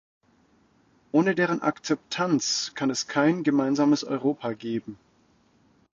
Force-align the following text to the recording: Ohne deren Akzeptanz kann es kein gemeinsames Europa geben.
Ohne 1.11 1.35
deren 1.35 1.61
Akzeptanz 1.61 2.71
kann 2.73 2.89
es 2.89 3.07
kein 3.07 3.43
gemeinsames 3.43 4.03
Europa 4.03 4.53
geben. 4.53 4.97